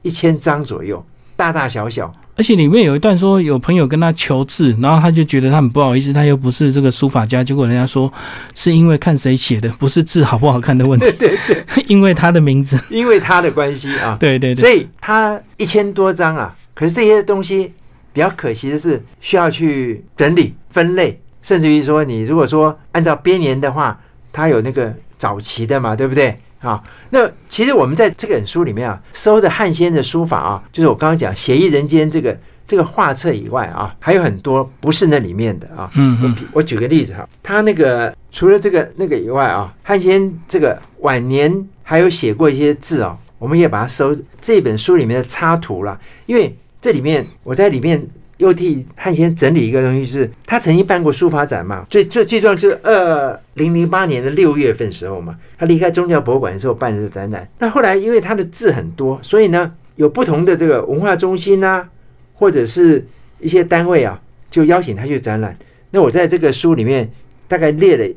[0.02, 2.14] 一千张左右，大大小小。
[2.36, 8.12] 而且里面有一段说，有朋友跟他求字，然后他就觉得他很不好意思，他又不是这个书法家，结果人家说
[8.54, 16.54] 是因为看谁写的，不是字好不好看的问题，对 对对， 因为他的名字，因为他的关系啊，对对对，所以他一千多张啊。
[16.74, 17.72] 可是这些东西
[18.12, 23.96] 比较可惜的是，需要去整理分类，甚至于说你如果说按照编年的话，
[24.32, 26.36] 它有那个早期的嘛，对不对？
[26.64, 35.90] 啊，那其实我们在这本书里面啊，收的汉先的书法啊，就是我刚刚讲写意人间这个这个画册以外啊，还有很多不是那里面的啊。
[35.94, 48.06] 嗯嗯我举个例子哈，他那个除了这个那个以外啊，汉先这个晚年还有写过一些字哦，我们也把它收这本书里面的插图了，因为这里面我在里面
[48.38, 57.48] 又替汉先整理一个东西是，他曾经办过书法展嘛，最最最重要就是二零零八年的六月份时候嘛，他离开宗教博物馆的时候办的展览。
[57.58, 61.88] 那后来因为他的字很多，所以呢有不同的这个文化中心啊，
[62.34, 63.06] 或者是
[63.38, 64.20] 一些单位啊，
[64.50, 65.56] 就邀请他去展览。
[65.90, 67.08] 那我在这个书里面
[67.46, 68.14] 大概列了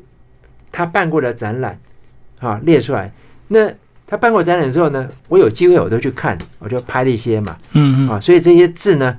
[0.72, 1.78] 他办过的展览，
[2.40, 3.12] 啊，列出来。
[3.46, 3.70] 那
[4.04, 9.16] 他办过展览之后呢，我有机会我都去看，我就拍了一些嘛，嗯嗯，啊，所以这些字呢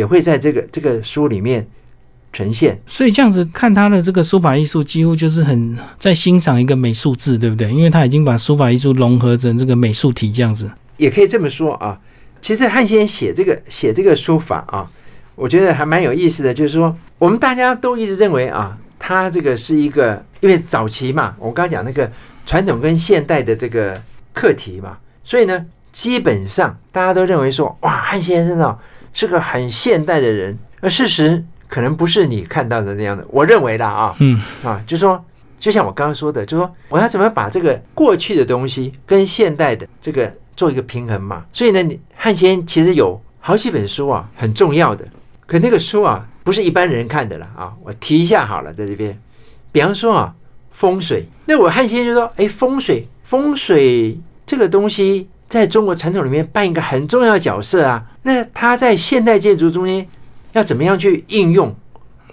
[0.00, 1.66] 也会在这个这个书里面
[2.32, 2.80] 呈现。
[2.86, 7.70] 所以这样子看他的这个书法艺术，几乎就是很在欣赏一个美术字，对不对？
[7.70, 10.70] 因为他已经把书法艺术融合成这个美术体这样子。
[10.96, 12.00] 也可以这么说啊。
[12.40, 14.90] 其实汉先生写这个写这个书法啊，
[15.34, 16.54] 我觉得还蛮有意思的。
[16.54, 22.10] 就是说，我们大家都一直认为啊，他这个是一个，因为早期嘛，我刚刚讲那个
[22.46, 24.00] 传统跟现代的这个
[24.32, 28.78] 课题嘛，所以呢，基本上大家都认为说，哇，汉先生啊
[29.12, 33.24] 是个很现代的人，而事实可能不是你看到的那样的。
[33.28, 35.22] 我认为的啊，嗯啊，就说
[35.58, 41.44] 就像我刚刚说的，就说我要怎么把这个过去的东西跟现代的这个做一个平衡嘛。
[41.52, 45.06] 所以呢，你汉先其实有好几本书啊，很重要的，
[45.46, 47.72] 可那个书啊不是一般人看的了啊。
[47.82, 49.18] 我提一下好了，在这边，
[49.70, 50.34] 比方说啊，
[50.70, 51.26] 风水。
[51.46, 58.02] 那我汉先就说，哎，风水，风水这个东西在中国传统里面扮一个很重要的角色啊。
[58.22, 60.08] 那它在现代建筑中间
[60.52, 61.74] 要怎么样去应用？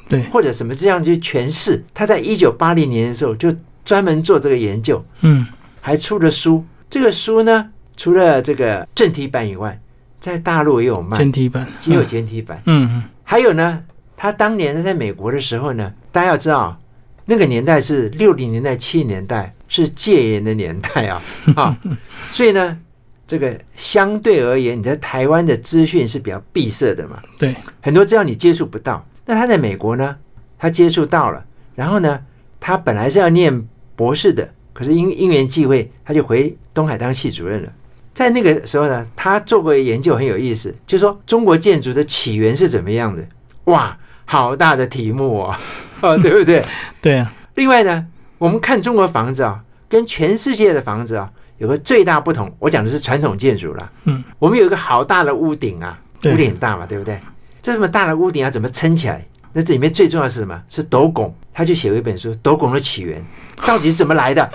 [0.08, 1.84] 对，或者什么这样去诠释。
[1.94, 3.54] 他在一九八零年的时候就
[3.84, 5.46] 专门做这个研究，嗯
[5.82, 6.64] 还出了书。
[6.90, 9.78] 这个书呢，除了这个正体版以外，
[10.22, 12.62] 在大陆也有卖，简体版也有简体版。
[12.68, 13.84] 嗯嗯还有呢，
[14.16, 16.80] 他当年在美国的时候呢，大家要知道，
[17.26, 21.22] 那个年代是六零年代、七零年代，是戒严的年代啊
[21.58, 21.78] 啊，
[22.32, 22.80] 所以呢，
[23.28, 29.06] 这个相对而言，你在台湾的资讯是比较闭塞的嘛，对，很多资料你接触不到。
[29.26, 30.16] 那他在美国呢，
[30.58, 31.44] 他接触到了，
[31.76, 32.20] 然后呢，
[32.60, 37.72] 他本来是要念博士的，可是因因缘际会，他就回东海当系主任了。
[38.14, 43.28] 在那个时候呢，他做过研究很有意思，就是说中国建筑的起源是怎么样的？
[43.66, 45.56] 哇，好大的题目哦，
[46.02, 46.66] 哦， 对不对？
[47.02, 52.52] 对啊，另外呢，我们看中国房子啊，跟全世界的房子啊，有个最大不同。
[52.60, 53.92] 我讲的是传统建筑了。
[54.06, 57.20] 嗯，我们有一个好大的屋顶啊，屋顶很大嘛，对不对？
[57.62, 59.26] 这么大的屋顶要怎么撑起来？
[59.54, 60.62] 那这里面最重要的是什么？
[60.68, 61.34] 是斗拱。
[61.54, 63.20] 他就写了一本书《斗拱的起源》，
[63.68, 64.48] 到底是怎么来的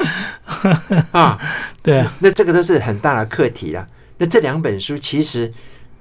[1.10, 1.36] 啊？
[1.82, 3.84] 对啊，那这个都是很大的课题了。
[4.18, 5.52] 那这两本书其实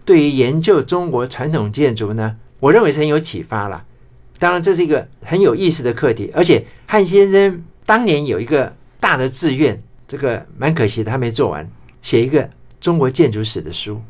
[0.06, 3.84] 对于研究中国传统建筑呢，我认为是很有启发了。
[4.38, 11.66] 当然，这是一个很有意思的课题，而且汉先生当年有一个大的志愿，这个蛮可惜的，他没做完，
[12.02, 12.46] 写一个
[12.82, 14.02] 中国建筑史的书，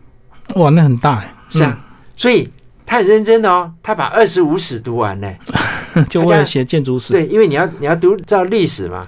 [0.55, 1.79] 哇，那很大哎，是啊，
[2.17, 2.49] 所以
[2.87, 5.31] 他很认真的哦，他把二十五史读完呢。
[5.93, 7.13] 嗯， 就为了写建筑史。
[7.13, 9.07] 对，因为你要你要读照历史嘛，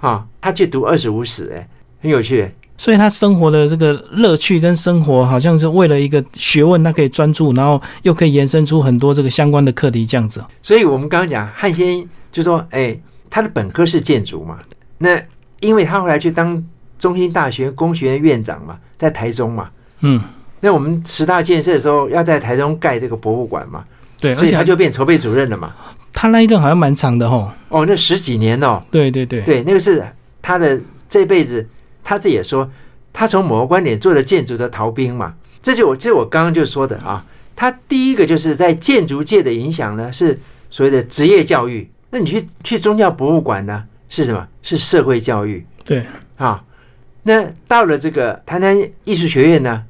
[0.00, 1.68] 啊，他去读二十五史，哎，
[2.00, 2.50] 很有趣。
[2.76, 10.44] 所以他生活的这个乐趣跟生活，好像是为了一个学问，他可以专注，然后又可以延伸出很多这个相关的课题，这样子。
[10.60, 12.98] 所以我们刚刚讲汉先生就说，哎，
[13.30, 14.58] 他的本科是建筑嘛，
[14.98, 15.22] 那
[15.62, 16.62] 因为他后来去当
[16.98, 19.70] 中兴大学工学院院长嘛，在台中嘛，
[20.00, 20.20] 嗯，
[20.60, 23.84] 那我们十大建设的时候要在台中盖这个博物馆嘛，
[24.20, 25.72] 对，所以他就变筹备主任了嘛。
[26.12, 27.52] 他那一段好像蛮长的哦。
[27.68, 30.04] 哦，那十几年哦，对对对，对，那个是
[30.42, 31.66] 他的这辈子，
[32.04, 32.70] 他自己也说，
[33.12, 35.34] 他从某个观点做了建筑的逃兵嘛。
[35.62, 41.88] 这就我这我刚刚就说的啊，他第一个就是在建筑界的影响呢，是所谓的职业教育。
[42.10, 44.46] 那你去去宗教博物馆呢，是什么？
[44.60, 46.62] 是社会教育对，啊。
[47.22, 49.82] 那到了这个台南艺术学院呢，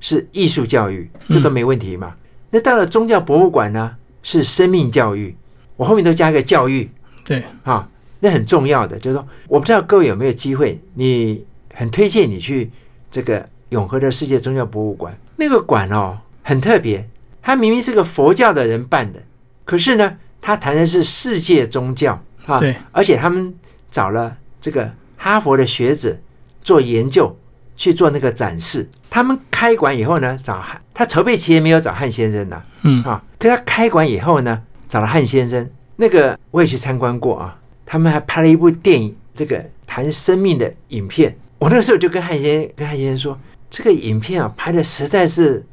[0.00, 2.14] 是艺术教育，这都没问题嘛。
[2.50, 5.36] 那到了宗教博物馆呢，是生命教育。
[5.76, 6.90] 我后面都加一个教育，
[7.24, 12.70] 对，啊，那很重要的，就是说，我不知道各位有没有机会，你很推荐你去
[13.08, 17.08] 这个永和的世界宗教博物馆，那个馆哦，很特别，
[17.40, 19.22] 它明明是个佛教的人办的，
[19.64, 23.54] 可是呢，他谈的是世界宗教啊，对，而且他们
[23.90, 26.16] 找了这个哈佛的学者
[26.62, 27.36] 做研究，
[27.76, 28.88] 去做那个展示。
[29.08, 35.68] 他们开馆以后呢，找汉，他筹备期间没有找汉先生呐、嗯，啊，可他开馆以后呢，找了汉先生。
[35.96, 41.36] 那个我也去参观过啊，他们还拍了一部电影，这个谈生命的影片。
[41.58, 45.66] 我那个时候就跟汉先跟汉先生说，这个影片啊拍的实在是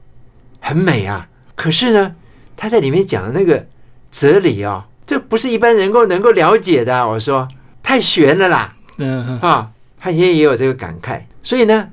[0.59, 2.15] 很美啊，可是呢，
[2.57, 3.65] 他在里面讲的那个
[4.11, 7.07] 哲理啊，这不是一般人够能够了解的。
[7.07, 7.47] 我说
[7.87, 11.21] 太悬了啦，嗯啊，汉先也有这个感慨。
[11.41, 11.87] 所以呢，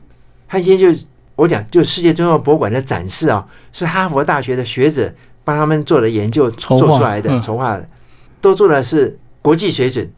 [0.49, 0.93] 汉先就
[1.37, 7.41] 我讲，就世界宗教博物馆的展示啊，是哈佛大学的学者帮他们做的研究做出来的，嗯。
[7.41, 7.89] 筹划的，
[8.41, 10.11] 都做的是国际水准。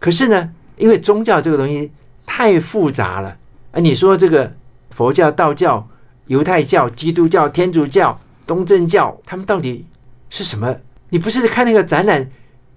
[0.00, 1.92] 可是呢，因为宗教这个东西
[2.26, 3.36] 太复杂了。
[3.70, 4.52] 啊，你说这个
[4.90, 5.88] 佛教、道教、
[6.26, 9.86] 犹太教、基督教、天主教、东正教，他们到底
[10.28, 10.74] 是什么？
[11.10, 12.28] 你不是看那个展览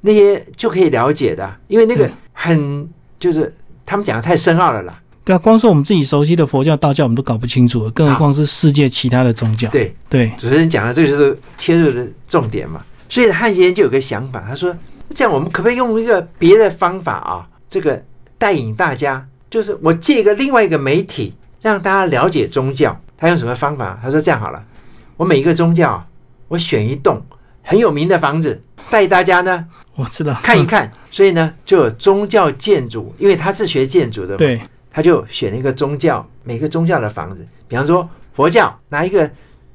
[0.02, 3.54] 那些就可以了解的，因为那个对很就是
[3.86, 5.00] 他们讲的太深奥了啦。
[5.24, 9.70] 对啊，光是我们自己熟悉的佛教、道教，我们都搞不清楚了，更何况是世界其他的宗教。
[9.70, 12.84] 对，对，主持人讲的这个就是切入的重点嘛。
[13.08, 14.76] 所以汉先生就有个想法，他说
[15.16, 17.48] ：“这样我们可不可以用一个别的方法啊？
[17.70, 18.04] 这个
[18.38, 23.00] 带引大家，就是我借一个另外一个媒体，让大家了解宗教。
[23.16, 23.98] 他用什么方法？
[24.04, 24.62] 他说这样好了，
[25.16, 26.06] 我每一个宗教啊，
[26.50, 27.26] 我选一栋
[27.62, 30.92] 很有名的房子，带大家呢我知道，看一看。
[31.12, 39.30] 所以呢，就有宗教建筑，因为他是学建筑的嘛，对，他就选了一个宗教，每个宗教的房子，比方说佛教，拿一个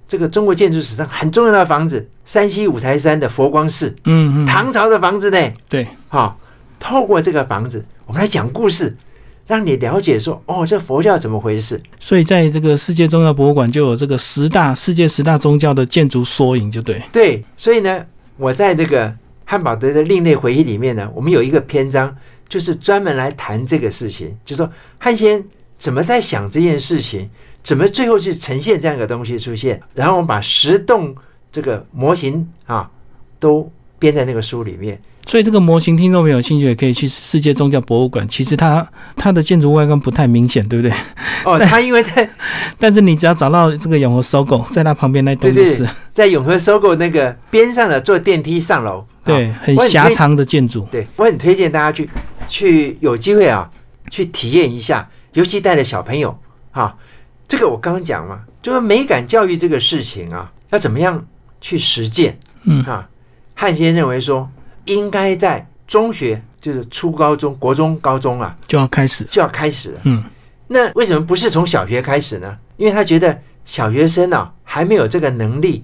[0.08, 6.36] 这个中国建筑史上很重要的房子，山西五台山的佛光寺，嗯嗯，唐朝的房子呢，对，哈、
[6.80, 8.96] 透过这个房子，我们来讲故事，
[9.46, 11.80] 让你了解说，哦，这佛教怎么回事？
[12.00, 18.04] 所以在这个世界宗教博物馆就有这个十大世界十大宗教的建筑缩影，就对，对，所以呢，
[18.36, 19.14] 我在这个
[19.50, 22.14] 汉堡德的另类回忆里面呢，我们有一个篇章，
[22.50, 25.42] 就是专门来谈这个事情，就是说汉先
[25.78, 27.30] 怎么在想这件事情，
[27.64, 31.14] 怎么最后去呈现这样一个东西出现，然后我们把十栋
[31.50, 32.90] 这个模型啊
[33.40, 35.00] 都编在那个书里面。
[35.26, 38.26] 所以这个模型，听众朋友有兴趣也可以去世界宗教博物馆。
[38.28, 40.94] 其实它它的建筑外观不太明显，对不对？
[41.44, 42.28] 哦，它因为在
[42.78, 50.86] 但是你只要找到这个永和搜狗，在它旁边那栋就对是在永和搜狗那个边上的坐电梯上楼，啊对，很狭长的建筑。
[50.90, 52.08] 对，我很推荐大家去
[52.48, 53.70] 去有机会啊，
[54.10, 56.36] 去体验一下，尤其带着小朋友
[56.72, 56.96] 啊。
[57.46, 61.26] 这个我刚刚讲嘛，就是美感教育这个事情啊，要怎么样
[61.60, 63.08] 去实践嗯啊？
[63.54, 64.48] 汉先生认为说，
[64.84, 69.96] 应该在中学，就是初高中、国中、高中啊，就要开始，就要开始。
[70.04, 70.22] 嗯，
[70.66, 72.58] 那为什么不是从小学开始呢？
[72.76, 75.82] 因为他觉得小学生啊还没有这个能力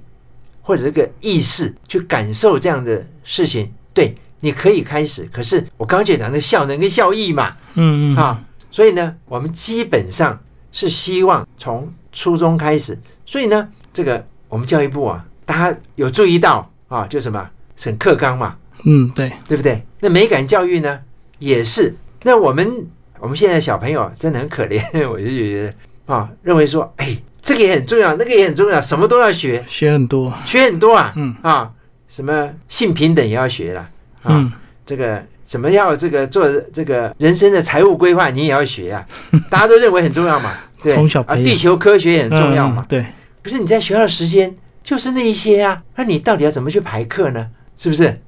[0.65, 3.73] 或者这个意识去感受这样的事情。
[3.93, 10.37] 对，你可以开始，可是我刚刚就讲的效能跟效益嘛，嗯嗯，啊，所以呢，我们基本上
[10.73, 12.99] 是希望从初中开始。
[13.25, 19.81] 所以呢，这个我们教育部啊，大家有注意到啊，就什么沈克刚嘛，嗯，对，对不对？
[20.01, 21.01] 那美感教育呢，
[21.39, 21.95] 也是。
[22.23, 22.87] 那我们
[23.21, 31.37] 我们现在小朋友真的很可怜， 我就觉得啊，认为说，哎，这个也很重要，那个也很重要，什么都要学，学很多，学很多啊，嗯。
[31.43, 31.71] 啊，
[32.09, 33.81] 什么性平等也要学了，
[34.23, 34.53] 啊，嗯，
[34.87, 39.05] 这个怎么要这个做这个人生的财务规划，你也要学啊，
[39.51, 42.83] 大家都认为很重要嘛，对，啊，从小啊地球科学也很重要嘛。
[42.83, 43.07] 嗯，对，
[43.43, 47.47] 可是你在学校的时间就是那一些啊，那你到底要怎么去排课呢？
[47.77, 48.21] 是不是？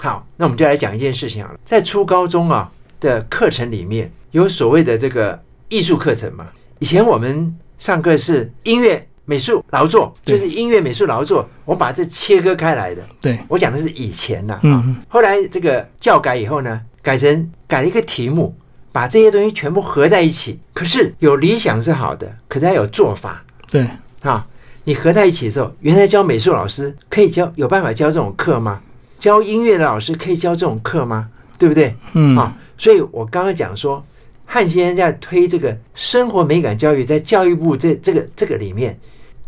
[0.00, 6.46] 好，那我们就来讲一件事情好了，在初高中啊的课程里面有所谓的这个艺术课程嘛。
[6.78, 13.02] 以前我们上课是音乐、美术、劳作，就是音乐、美术、劳作，我把这切割开来的。
[13.20, 18.54] 对，我讲的是以前呐、嗯啊嗯后来这个教改以后呢，改成改了一个题目，
[18.90, 20.58] 把这些东西全部合在一起。
[20.74, 23.42] 可是有理想是好的，可是还有做法。
[23.70, 23.88] 对，
[24.22, 24.44] 啊，
[24.84, 28.80] 你合在一起的时候，原来教美术老师可以教，有办法教这种课吗？
[29.18, 31.28] 教音乐的老师可以教这种课吗？
[31.58, 31.94] 对不对？
[32.14, 34.04] 嗯，啊，所以我刚刚讲说，
[34.50, 38.98] 汉先生在推这个生活美感教育，在教育部这这个这个里面，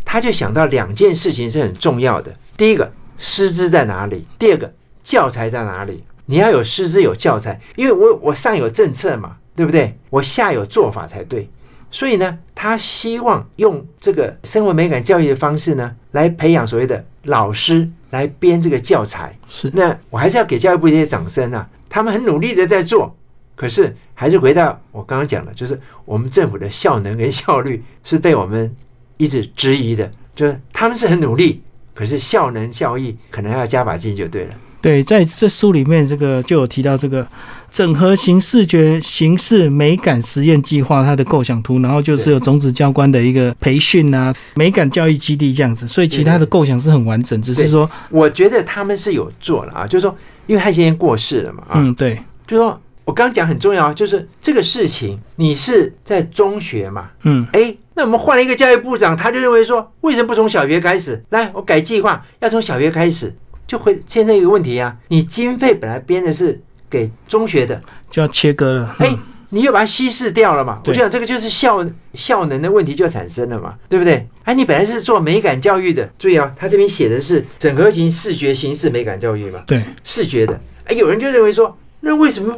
[0.05, 2.31] 他就想到两件事情是很重要的。
[2.55, 4.27] 第一个，师资在哪里？
[4.39, 4.71] 第二个，
[5.03, 6.05] 教材在哪里？
[6.27, 9.97] 你要有师资有教材，因为我我上有政策嘛，对不对？
[10.11, 11.49] 我下有做法才对。
[11.91, 19.37] 所以呢，他希望用这个生活美感教育的方式呢，来培养所谓的老师来编这个教材。
[19.49, 23.17] 是，那我还是要给教育部一些掌声啊，他们很努力的在做，
[23.57, 28.71] 可是还是回到我刚刚讲的，就是我们政府的效能跟效率是被我们
[29.17, 31.63] 一直质疑的，就是他们是很努力，
[31.95, 34.51] 可是效能效益可能要加把劲就对了。
[34.83, 37.27] 对，在这书里面，这个就有提到这个，
[37.71, 50.15] 整合型视觉形式美感实验计划它的构想图，然后就是有种子教官的一个培训啊，美感教育基地这样子，所以其他的构想是很完整，只是说，我觉得他们是有做了啊，就是说，
[50.47, 61.23] 因为汉先生过世了嘛，啊，嗯，对，就是说我刚刚讲很重要，就是这个事情，你是在中学嘛，嗯，哎，那我们换了一个教育部长，他就认为说，为什么不从小学开始？
[61.31, 63.35] 来，我改计划，要从小学开始，
[63.67, 69.17] 就会现在一个问题啊，你经费本来编的是给中学的，就要切割了，哎，
[69.49, 70.81] 你又把它稀释掉了嘛？
[70.81, 71.85] 我对就讲这个就是效
[72.15, 74.29] 效能的问题就产生了嘛，对不对？
[74.45, 80.61] 哎，你本来是做美感教育的，注意啊，他这边写的是整合型视觉形式美感教育嘛，对，视觉的。
[80.85, 82.57] 哎，有人就认为说，那为什么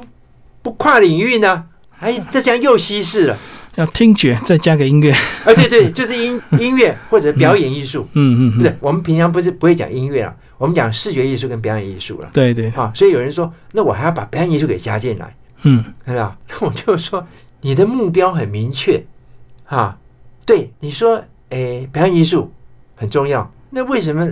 [0.62, 1.64] 不跨领域呢？
[1.98, 3.36] 哎，这这样又稀释了。
[3.76, 12.28] 要听觉再加个音乐，啊，对对，就是音 音乐或者表演艺术，嗯嗯嗯，不对，我们平常不是不会讲音乐啊，我们讲视觉艺术跟表演艺术了。
[12.34, 15.34] 对对，啊，所以有人说，那我还要把表演艺术给加进来。
[15.62, 16.36] 嗯，对吧？
[16.50, 17.26] 那 我就说
[17.62, 19.02] 你的目标很明确
[19.64, 19.96] 啊。
[20.44, 22.52] 对，你说，诶，表演艺术
[22.94, 24.28] 很重要，那为什么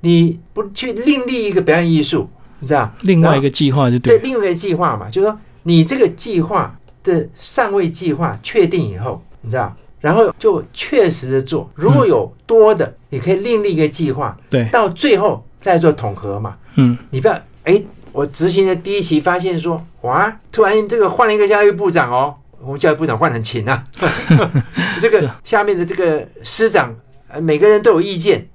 [0.00, 2.30] 你不去另立一个表演艺术？
[2.60, 2.90] 你知道？
[3.02, 11.70] 另外一个计划就对，对另外一个计划嘛，就是说你这个计划的上位计划确定以后，你知道，然后就确实的做。
[11.74, 16.56] 如果有多的，你可以另立一个计划，对，到最后再做统合嘛。
[16.76, 17.82] 嗯，你不要哎，
[18.12, 23.84] 我执行的第一期发现说，哇，突然这个换了一个教育部长哦，我们教育部长换很勤啊，
[25.00, 26.94] 这是个下面的这个师长，
[27.28, 28.46] 呃，每个人都有意见，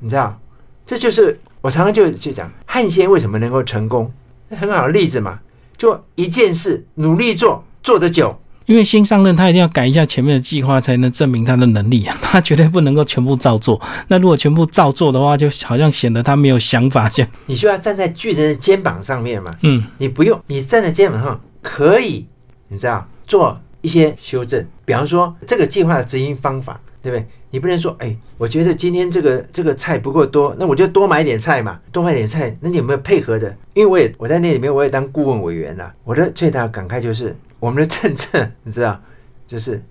[0.00, 0.38] 你知道，
[0.84, 4.12] 这就是我常常就就讲汉先为什么能够成功，
[4.50, 5.38] 很好的例子嘛，
[5.80, 13.80] 就一件事努力做，做得久，因为新上任他一定要改一下前面的计划，才能证明他的能力啊， 他绝对不能够全部照做。
[14.08, 17.32] 那如果全部照做的话，就好像显得他没有想法这样。
[17.46, 22.26] 你需要站在巨人的肩膀上面嘛，嗯，你不用，你站在肩膀上可以，
[22.68, 27.26] 你知道做一些修正，比方说这个计划的执行方法，对不对？
[27.50, 32.56] 你不能说，哎，我觉得今天这个这个菜不够多，那我就多买点菜嘛，多买点菜。
[32.60, 33.54] 那你有没有配合的？
[33.74, 35.92] 因为我也我在那里面我也当顾问委员啦。
[36.04, 39.00] 我的最大的感慨就是我们的政策，你知道，
[39.48, 39.82] 就是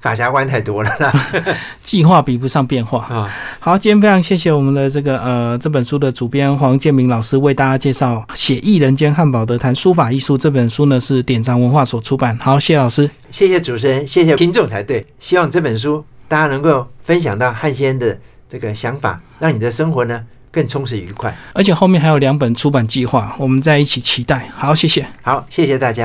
[0.00, 1.12] 法家官太多了啦。
[1.84, 3.04] 计划比不上变化。
[3.04, 12.36] 啊，好，今天非常谢谢我们的这个呃这本书的主编黄建明老师为大家介绍《写意人间汉堡的谈书法艺术》这本书呢是典藏文化所出版。
[12.38, 13.08] 好，谢谢老师。
[13.30, 15.06] 谢谢主持人，谢谢听众才对。
[15.20, 18.18] 希望这本书大家能够分享到汉先的
[18.48, 21.36] 这个想法，让你的生活呢更充实愉快。
[21.52, 24.50] 而且后面还有两本出版计划，我们在一起期待。
[24.56, 25.06] 好，谢谢。
[25.22, 26.02] 好，谢谢大家。